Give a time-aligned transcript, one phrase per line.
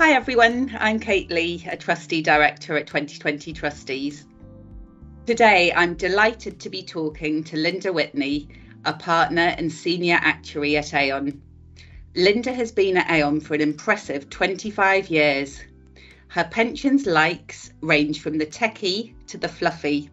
[0.00, 4.24] Hi everyone, I'm Kate Leigh, a Trustee Director at 2020 Trustees.
[5.26, 8.48] Today I'm delighted to be talking to Lynda Whitney,
[8.86, 11.42] a partner and senior actuary at Aon.
[12.16, 15.60] Lynda has been at Aon for an impressive 25 years.
[16.28, 20.08] Her pensions likes range from the techie to the fluffy.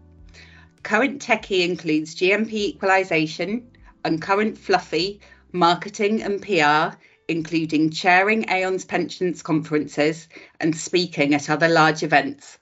[0.83, 3.71] Current techie includes GMP equalisation
[4.03, 5.21] and current fluffy,
[5.53, 10.27] marketing and PR, including chairing Aon's pensions conferences
[10.59, 12.57] and speaking at other large events.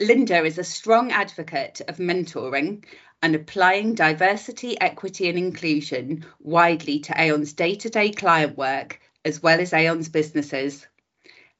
[0.00, 2.84] Lynda is a strong advocate of mentoring
[3.22, 9.42] and applying diversity, equity, and inclusion widely to Aon's day to day client work as
[9.42, 10.86] well as Aon's businesses.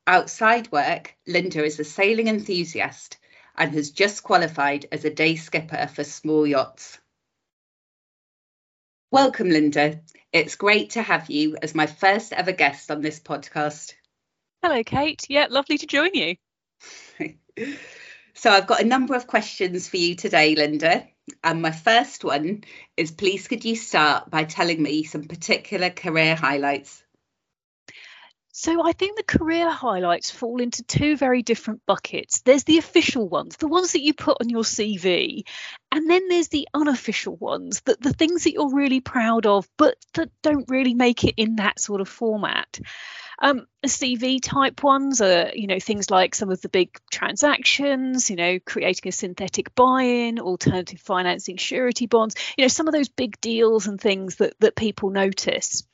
[0.07, 3.19] Outside work, Lynda is a sailing enthusiast
[3.57, 6.99] and has just qualified as a day skipper for small yachts.
[9.13, 10.03] Welcome, Lynda.
[10.33, 13.95] It's great to have you as my first ever guest on this podcast.
[14.63, 15.27] Hello, Kate.
[15.29, 16.37] Yeah, lovely to join you.
[18.35, 21.09] so, I've got a number of questions for you today, Lynda.
[21.43, 22.63] And my first one
[22.97, 27.03] is please could you start by telling me some particular career highlights?
[28.53, 32.41] So I think the career highlights fall into two very different buckets.
[32.41, 35.45] There's the official ones, the ones that you put on your CV,
[35.93, 39.97] and then there's the unofficial ones, that the things that you're really proud of, but
[40.15, 42.81] that don't really make it in that sort of format.
[43.41, 48.37] Um, CV type ones are, you know, things like some of the big transactions, you
[48.37, 53.41] know, creating a synthetic buy-in, alternative financing, surety bonds, you know, some of those big
[53.41, 55.85] deals and things that that people notice.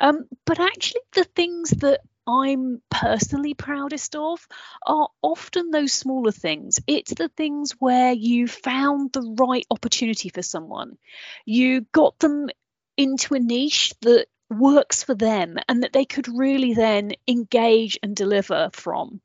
[0.00, 4.46] Um, but actually, the things that I'm personally proudest of
[4.84, 6.80] are often those smaller things.
[6.86, 10.98] It's the things where you found the right opportunity for someone.
[11.44, 12.48] You got them
[12.96, 18.16] into a niche that works for them and that they could really then engage and
[18.16, 19.20] deliver from.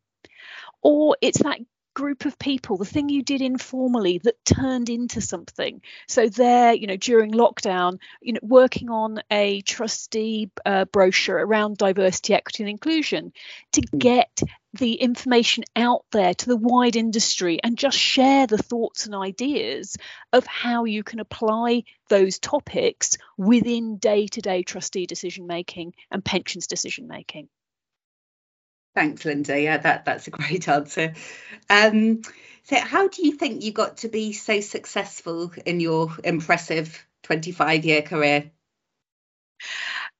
[0.84, 1.59] Or it's that
[1.94, 5.81] group of people, the thing you did informally that turned into something.
[6.07, 11.78] So there, you know, during lockdown, you know, working on a trustee uh, brochure around
[11.78, 13.34] diversity, equity, and inclusion
[13.74, 13.97] to hmm.
[13.97, 14.41] get
[14.74, 19.97] the information out there to the wide industry and just share the thoughts and ideas
[20.31, 27.07] of how you can apply those topics within day-to-day trustee decision making and pensions decision
[27.07, 27.50] making.
[28.94, 29.62] Thanks, Lynda.
[29.62, 31.13] Yeah, that, that's a great answer.
[31.69, 32.22] Um,
[32.63, 37.85] so, how do you think you got to be so successful in your impressive 25
[37.85, 38.51] year career?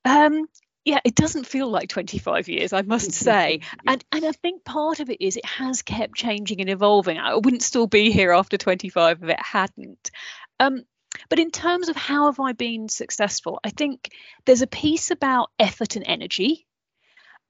[0.06, 0.48] Um,
[0.84, 3.60] yeah, it doesn't feel like 25 years, I must say.
[3.86, 7.18] and and I think part of it is it has kept changing and evolving.
[7.18, 10.12] I wouldn't still be here after 25 if it hadn't.
[10.60, 10.84] Um,
[11.30, 14.10] but in terms of how have I been successful, I think
[14.46, 16.66] there's a piece about effort and energy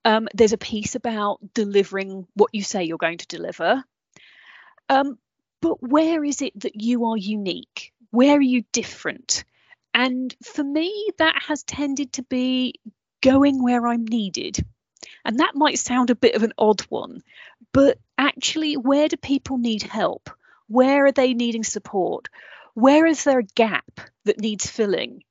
[0.06, 3.84] um, there's a piece about delivering what you say you're going to deliver.
[4.90, 5.18] Um,
[5.62, 7.94] but where is it that you are unique?
[8.10, 9.44] Where are you different?
[9.94, 12.76] And for me, that has tended to be
[13.22, 14.66] going where I'm needed.
[15.24, 17.22] And that might sound a bit of an odd one,
[17.72, 20.30] but actually, where do people need help?
[20.68, 22.28] Where are they needing support?
[22.74, 25.24] Where is there a gap that needs filling?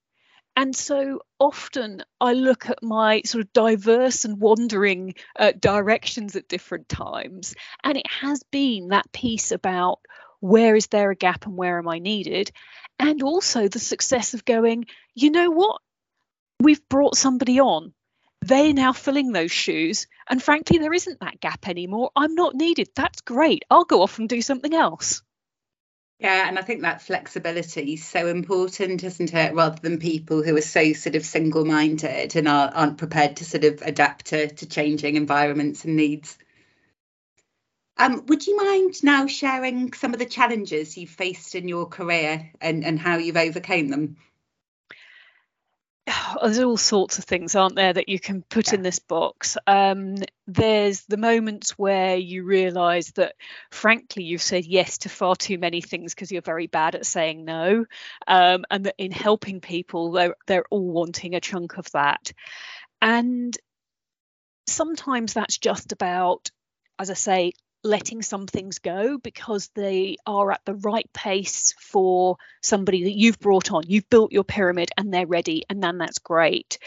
[0.56, 6.48] And so often I look at my sort of diverse and wandering uh, directions at
[6.48, 10.00] different times, and it has been that piece about
[10.40, 12.50] where is there a gap and where am I needed?
[12.98, 15.80] And also the success of going, you know what?
[16.58, 17.94] We've brought somebody on.
[18.42, 20.06] They're now filling those shoes.
[20.28, 22.10] And frankly, there isn't that gap anymore.
[22.16, 22.88] I'm not needed.
[22.94, 23.64] That's great.
[23.70, 25.22] I'll go off and do something else.
[26.20, 29.54] Yeah, and I think that flexibility is so important, isn't it?
[29.54, 33.44] Rather than people who are so sort of single minded and are, aren't prepared to
[33.44, 36.38] sort of adapt to, to changing environments and needs.
[37.96, 42.50] Um, would you mind now sharing some of the challenges you've faced in your career
[42.60, 44.16] and, and how you've overcame them?
[46.42, 48.74] there's all sorts of things, aren't there, that you can put yeah.
[48.76, 49.56] in this box.
[49.66, 50.16] Um,
[50.46, 53.34] there's the moments where you realise that,
[53.70, 57.44] frankly, you've said yes to far too many things because you're very bad at saying
[57.44, 57.84] no,
[58.26, 62.32] um, and that in helping people, they're they're all wanting a chunk of that,
[63.00, 63.56] and
[64.66, 66.50] sometimes that's just about,
[66.98, 72.36] as I say, letting some things go because they are at the right pace for
[72.62, 73.84] somebody that you've brought on.
[73.86, 76.78] You've built your pyramid and they're ready, and then that's great.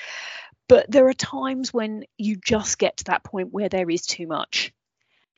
[0.70, 4.28] But there are times when you just get to that point where there is too
[4.28, 4.72] much.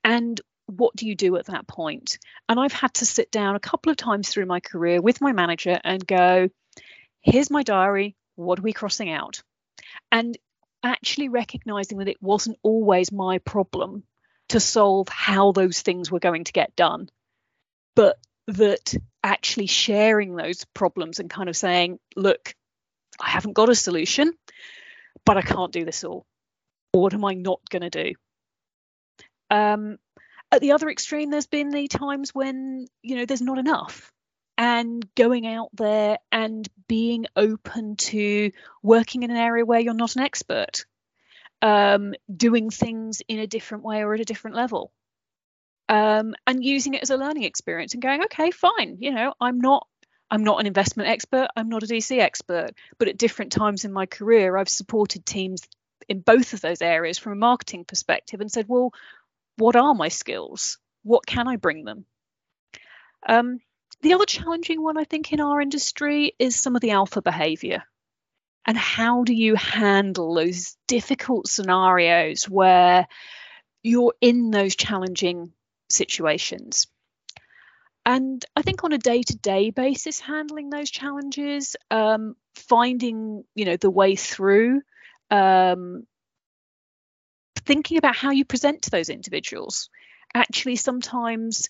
[0.04, 2.20] And what do you do at that point?
[2.50, 5.32] And I've had to sit down a couple of times through my career with my
[5.32, 6.50] manager and go,
[7.22, 8.16] here's my diary.
[8.36, 9.42] What are we crossing out?
[10.12, 10.38] And
[10.84, 14.04] actually recognizing that it wasn't always my problem
[14.50, 17.10] to solve how those things were going to get done,
[17.96, 22.54] but that actually sharing those problems and kind of saying, look,
[23.20, 24.34] I haven't got a solution,
[25.26, 26.26] but I can't do this all.
[26.92, 28.14] What am I not going to do?
[29.50, 29.98] Um,
[30.52, 34.12] at the other extreme, there's been the times when, you know, there's not enough
[34.58, 38.52] and going out there and being open to
[38.82, 40.86] working in an area where you're not an expert,
[41.66, 44.92] um, doing things in a different way or at a different level,
[45.90, 49.60] um, and using it as a learning experience and going, okay, fine, you know, I'm
[49.60, 49.88] not.
[50.30, 51.50] I'm not an investment expert.
[51.56, 52.72] I'm not a DC expert.
[52.98, 55.62] But at different times in my career, I've supported teams
[56.10, 58.92] in both of those areas from a marketing perspective and said, well,
[59.58, 60.80] what are my skills?
[61.04, 62.06] What can I bring them?
[63.30, 63.60] Um,
[64.02, 67.84] the other challenging one, I think, in our industry is some of the alpha behavior.
[68.66, 73.08] And how do you handle those difficult scenarios where
[73.84, 75.54] you're in those challenging
[75.90, 76.88] situations?
[78.06, 83.90] And I think on a day-to-day basis, handling those challenges, um, finding you know the
[83.90, 84.82] way through,
[85.32, 86.06] um,
[87.66, 89.90] thinking about how you present to those individuals.
[90.34, 91.68] Actually, sometimes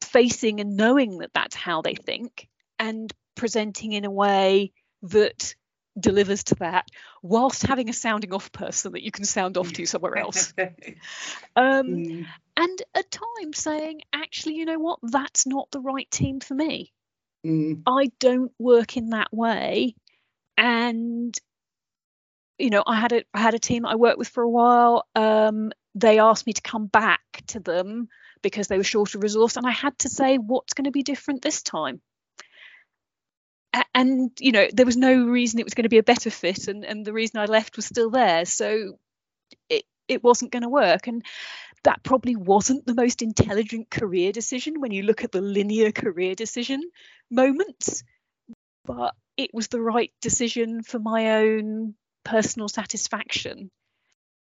[0.00, 5.54] facing and knowing that that's how they think and presenting in a way that
[5.98, 6.86] delivers to that
[7.22, 10.52] whilst having a sounding off person that you can sound off to somewhere else.
[11.56, 12.26] Um, mm.
[12.56, 14.98] and at times saying actually you know what?
[15.02, 16.92] That's not the right team for me.
[17.46, 17.82] Mm.
[17.86, 19.94] i don't work in that way.
[20.58, 21.36] And
[22.58, 25.06] you know i had a I had a team i worked with for a while.
[25.14, 28.08] Um, they asked me to come back to them
[28.42, 29.56] because they were short of resource.
[29.56, 32.02] And I had to say what's going to be different this time
[33.94, 36.68] and you know there was no reason it was going to be a better fit
[36.68, 38.98] and, and the reason I left was still there so
[39.68, 41.24] it it wasn't going to work and
[41.84, 46.34] that probably wasn't the most intelligent career decision when you look at the linear career
[46.34, 46.82] decision
[47.30, 48.02] moments
[48.84, 51.94] but it was the right decision for my own
[52.24, 53.70] personal satisfaction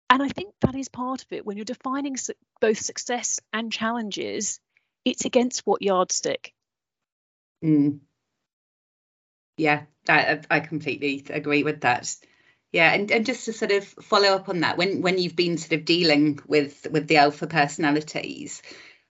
[0.09, 1.45] and I think that is part of it.
[1.45, 2.15] When you're defining
[2.59, 4.59] both success and challenges,
[5.05, 6.53] it's against what yardstick?
[7.63, 7.99] Mm.
[9.59, 12.15] Yeah, that, I completely agree with that.
[12.71, 15.57] Yeah, and, and just to sort of follow up on that, when when you've been
[15.57, 18.61] sort of dealing with with the alpha personalities,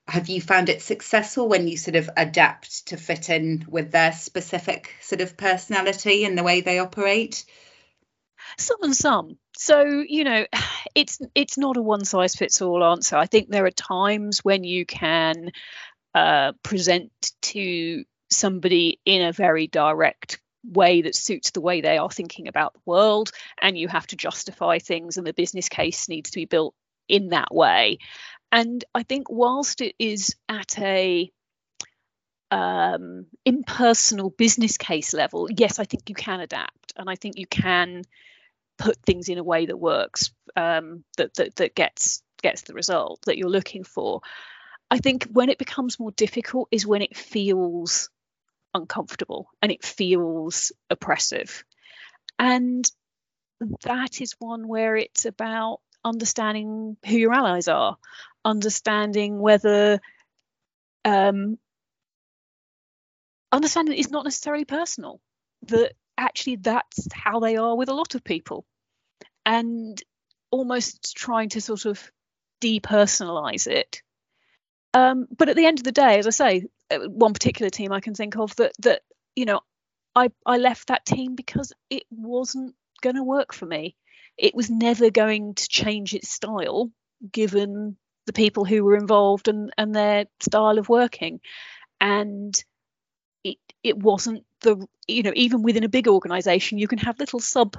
[0.08, 4.10] have you found it successful when you sort of adapt to fit in with their
[4.12, 7.44] specific sort of personality and the way they operate?
[8.58, 10.46] Some and some so you know
[10.96, 14.64] it's it's not a one size fits all answer i think there are times when
[14.64, 15.52] you can
[16.14, 22.10] uh, present to somebody in a very direct way that suits the way they are
[22.10, 26.30] thinking about the world and you have to justify things and the business case needs
[26.30, 26.74] to be built
[27.08, 27.98] in that way.
[28.52, 31.30] And i think whilst it is at a
[32.52, 37.46] um, impersonal business case level yes i think you can adapt and i think you
[37.46, 38.02] can
[38.76, 43.20] put things in a way that works um, that, that that gets gets the result
[43.26, 44.22] that you're looking for.
[44.90, 48.08] I think when it becomes more difficult is when it feels
[48.74, 51.64] uncomfortable and it feels oppressive.
[52.38, 52.90] And
[53.82, 57.96] that is one where it's about understanding who your allies are
[58.44, 60.00] understanding whether
[61.04, 61.58] um,
[63.52, 65.20] understanding is not necessarily personal
[65.66, 68.64] that actually that's how they are with a lot of people.
[69.44, 70.00] And
[70.50, 72.10] almost trying to sort of
[72.60, 74.02] depersonalize it.
[74.92, 77.92] Um, but at the end of the day as i say Uh, one particular team
[77.92, 79.02] i can think of that that
[79.36, 79.60] you know
[80.16, 83.96] i i left that team because it wasn't going to work for me.
[84.36, 86.90] It was never going to change its style
[87.30, 91.40] given the people who were involved and and their style of working.
[92.00, 92.62] And
[93.44, 97.40] it it wasn't the you know even within a big organization you can have little
[97.40, 97.76] sub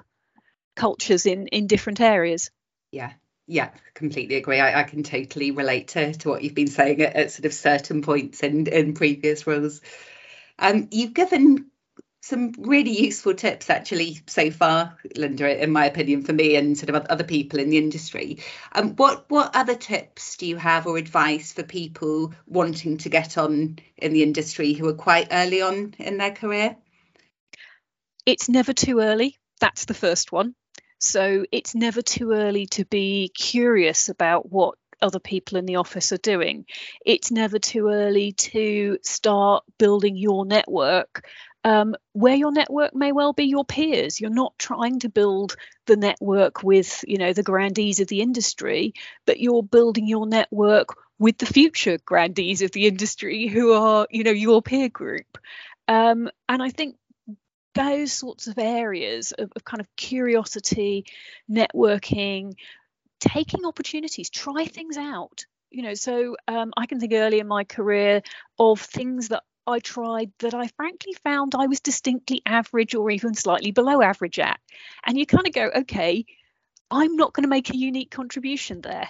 [0.75, 2.51] cultures in in different areas.
[2.91, 3.13] Yeah
[3.51, 7.15] yeah completely agree I, I can totally relate to, to what you've been saying at,
[7.15, 9.81] at sort of certain points in in previous roles
[10.57, 11.71] um you've given
[12.21, 16.89] some really useful tips actually so far, Lynda, in my opinion, for me and sort
[16.89, 18.39] of other people in the industry.
[18.73, 23.37] Um, what what other tips do you have or advice for people wanting to get
[23.37, 26.77] on in the industry who are quite early on in their career?
[28.25, 29.37] It's never too early.
[29.59, 30.53] That's the first one.
[31.01, 36.11] So it's never too early to be curious about what other people in the office
[36.11, 36.65] are doing.
[37.03, 41.25] It's never too early to start building your network
[41.63, 44.19] um, where your network may well be your peers.
[44.19, 45.55] You're not trying to build
[45.85, 48.93] the network with, you know, the grandees of the industry,
[49.25, 50.89] but you're building your network
[51.19, 55.37] with the future grandees of the industry who are, you know, your peer group.
[55.87, 56.95] Um, and I think
[57.73, 61.05] those sorts of areas of, of kind of curiosity,
[61.49, 62.53] networking,
[63.19, 65.45] taking opportunities, try things out.
[65.69, 68.23] You know, so um, I can think early in my career
[68.59, 73.35] of things that I tried that I frankly found I was distinctly average or even
[73.35, 74.59] slightly below average at.
[75.05, 76.25] And you kind of go, okay,
[76.89, 79.07] I'm not going to make a unique contribution there.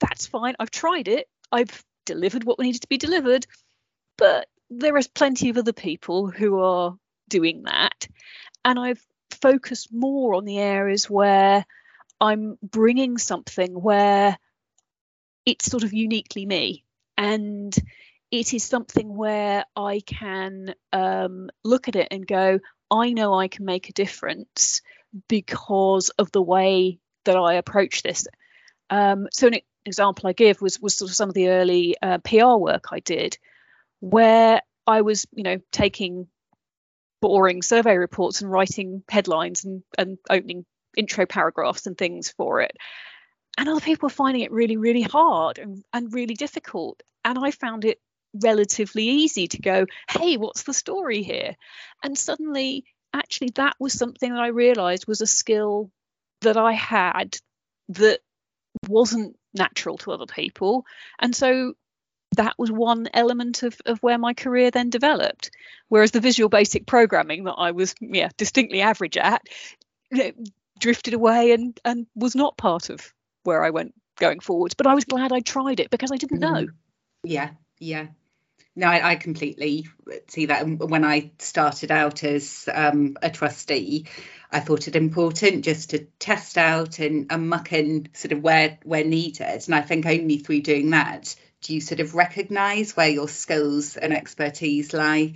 [0.00, 0.54] That's fine.
[0.58, 1.28] I've tried it.
[1.52, 3.46] I've delivered what needed to be delivered.
[4.16, 6.96] But there is plenty of other people who are
[7.30, 8.06] doing that.
[8.64, 9.02] And I've
[9.40, 11.64] focused more on the areas where
[12.20, 14.36] I'm bringing something where
[15.46, 16.84] it's sort of uniquely me.
[17.16, 17.74] And
[18.30, 22.60] it is something where I can um, look at it and go,
[22.90, 24.82] I know I can make a difference
[25.28, 28.26] because of the way that I approach this.
[28.90, 32.18] Um, so an example I give was was sort of some of the early uh,
[32.18, 33.38] PR work I did,
[34.00, 36.28] where I was, you know, taking
[37.20, 40.64] boring survey reports and writing headlines and, and opening
[40.96, 42.76] intro paragraphs and things for it.
[43.58, 47.02] And other people were finding it really, really hard and, and really difficult.
[47.24, 47.98] And I found it
[48.34, 51.56] relatively easy to go, hey, what's the story here?
[52.02, 55.90] And suddenly, actually, that was something that I realized was a skill
[56.42, 57.36] that I had
[57.90, 58.20] that
[58.88, 60.84] wasn't natural to other people.
[61.18, 61.74] And so
[62.36, 65.50] that was one element of, of where my career then developed.
[65.88, 69.42] Whereas the visual basic programming that I was yeah distinctly average at
[70.10, 70.30] know,
[70.78, 74.74] drifted away and and was not part of where I went going forwards.
[74.74, 76.66] But I was glad I tried it because I didn't know.
[76.66, 76.74] Mm-hmm.
[77.24, 78.06] Yeah, yeah
[78.76, 79.88] no, I, I, completely
[80.28, 80.66] see that.
[80.66, 84.06] When I started out as um, a trustee,
[84.50, 88.78] I thought it important just to test out and, and muck in sort of where
[88.84, 89.64] where needed.
[89.66, 93.96] And I think only through doing that do you sort of recognise where your skills
[93.96, 95.34] and expertise lie.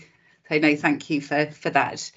[0.49, 2.11] So no, thank you for for that.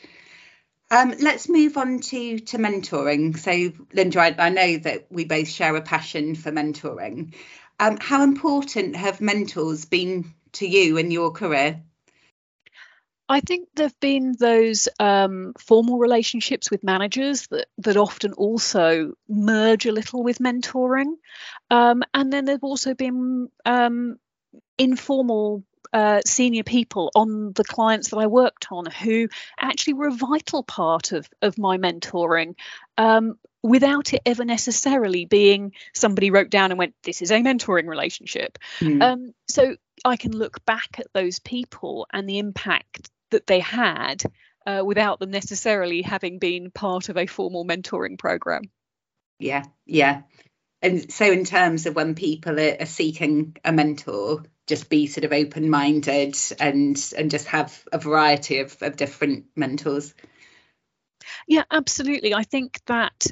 [0.90, 3.38] Um, let's move on to to mentoring.
[3.38, 3.52] So
[3.94, 7.34] Lynda, I, I know that we both share a passion for mentoring.
[7.80, 11.84] Um, how important have mentors been to you in your career?
[13.30, 19.14] I think there have been those um, formal relationships with managers that, that often also
[19.28, 21.16] merge a little with mentoring.
[21.70, 24.18] Um, and then there have also been um,
[24.78, 29.28] informal uh, senior people on the clients that I worked on who
[29.60, 32.56] actually were a vital part of, of my mentoring
[32.98, 37.88] um, without it ever necessarily being somebody wrote down and went, This is a mentoring
[37.88, 38.58] relationship.
[38.80, 39.02] Mm.
[39.02, 44.24] Um, so I can look back at those people and the impact that they had
[44.66, 48.64] uh, without them necessarily having been part of a formal mentoring program.
[49.40, 50.24] Yeah, yeah.
[50.82, 55.24] And so, in terms of when people are, are seeking a mentor, just be sort
[55.24, 60.14] of open minded and and just have a variety of, of different mentors.
[61.48, 62.34] Yeah, absolutely.
[62.34, 63.28] I think that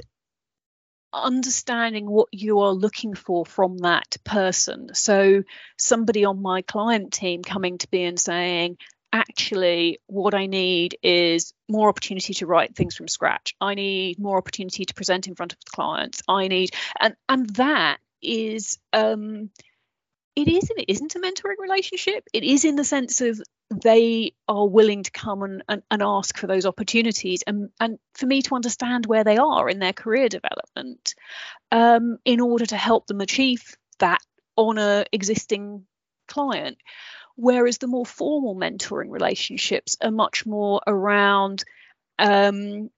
[1.13, 4.89] understanding what you are looking for from that person.
[4.93, 5.43] So,
[5.77, 8.77] somebody on my client team coming to me and saying,
[9.15, 13.55] actually, what I need is more opportunity to write things from scratch.
[13.61, 16.21] I need more opportunity to present in front of clients.
[16.27, 19.49] I need, and and that is um,
[20.35, 22.27] it is and it isn't a mentoring relationship.
[22.33, 23.41] It is in the sense of
[23.73, 28.27] they are willing to come and, and, and, ask for those opportunities and, and for
[28.27, 31.15] me to understand where they are in their career development
[31.71, 34.21] um, in order to help them achieve that
[34.55, 35.85] on a existing
[36.27, 36.77] client.
[37.35, 41.63] Whereas the more formal mentoring relationships are much more around
[42.17, 42.89] um,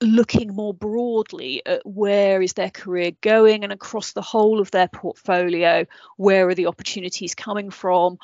[0.00, 4.88] looking more broadly at where is their career going and across the whole of their
[4.88, 5.84] portfolio
[6.16, 8.18] where are the opportunities coming from?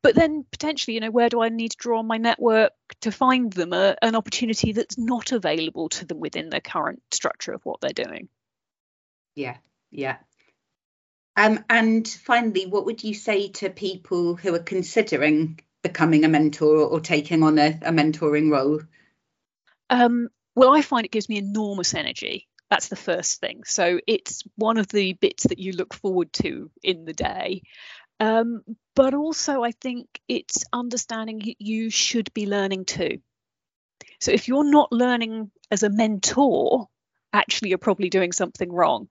[0.00, 3.10] But then potentially you know where do i need to draw on my network to
[3.10, 3.72] find them?
[3.72, 7.90] A, an opportunity that's not available to them within the current structure of what they're
[7.90, 8.28] doing.
[9.34, 9.56] Yeah
[9.90, 10.16] yeah
[11.38, 16.78] um, and finally what would you say to people who are considering becoming a mentor
[16.78, 18.80] or taking on a, a mentoring role
[19.90, 20.28] um,
[20.58, 22.48] well, I find it gives me enormous energy.
[22.68, 23.62] That's the first thing.
[23.64, 27.62] So it's one of the bits that you look forward to in the day.
[28.20, 28.62] Um,
[28.96, 33.20] but also, I think it's understanding you should be learning too.
[34.20, 36.88] So if you're not learning as a mentor,
[37.32, 39.08] actually, you're probably doing something wrong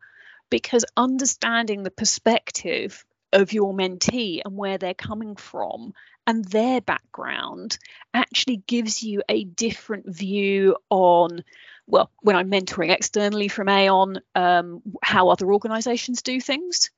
[0.50, 5.94] because understanding the perspective of your mentee and where they're coming from
[6.26, 7.78] and their background
[8.14, 11.44] actually gives you a different view on
[11.88, 16.90] well when i'm mentoring externally from aon um, how other organizations do things.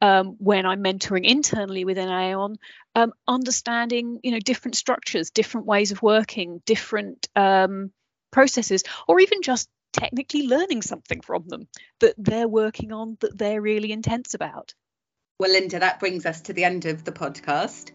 [0.00, 2.56] Um, when i'm mentoring internally within aon
[2.94, 7.90] um, understanding you know different structures different ways of working different um,
[8.30, 11.68] processes or even just technically learning something from them
[12.00, 14.74] that they're working on that they're really intense about
[15.40, 17.92] well, Lynda, that brings us to the end of the podcast.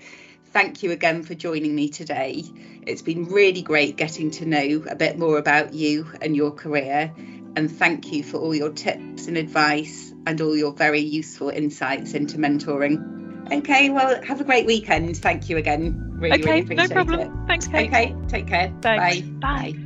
[0.54, 2.46] Thank you again for joining me today.
[2.88, 7.14] It's been really great getting to know a bit more about you and your career.
[7.58, 12.14] And thank you for all your tips and advice and all your very useful insights
[12.14, 13.52] into mentoring.
[13.52, 15.18] Okay, well, have a great weekend.
[15.18, 16.12] Thank you again.
[16.14, 17.20] Really, okay, really appreciate no problem.
[17.20, 17.48] it.
[17.48, 17.90] Thanks, Kate.
[17.90, 18.74] Okay, take care.
[18.82, 19.20] Thanks.
[19.20, 19.32] Bye.
[19.42, 19.72] Bye.
[19.74, 19.83] Bye.